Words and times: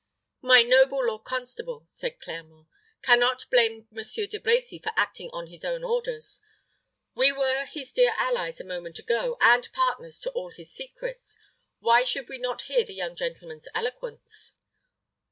"My 0.41 0.63
noble 0.63 1.05
lord 1.05 1.25
constable," 1.25 1.83
said 1.85 2.17
Clermont, 2.19 2.67
"can 3.03 3.19
not 3.19 3.45
blame 3.51 3.87
Monsieur 3.91 4.25
De 4.25 4.39
Brecy 4.39 4.81
for 4.81 4.91
acting 4.95 5.29
on 5.31 5.45
his 5.45 5.63
own 5.63 5.83
orders. 5.83 6.39
We 7.13 7.31
were 7.31 7.65
his 7.67 7.91
dear 7.93 8.11
allies 8.17 8.59
a 8.59 8.63
moment 8.63 8.97
ago, 8.97 9.37
and 9.39 9.71
partners 9.73 10.25
of 10.25 10.33
all 10.35 10.49
his 10.49 10.71
secrets. 10.73 11.37
Why 11.81 12.03
should 12.03 12.29
we 12.29 12.39
not 12.39 12.63
hear 12.63 12.83
the 12.83 12.95
young 12.95 13.15
gentleman's 13.15 13.67
eloquence?" 13.75 14.53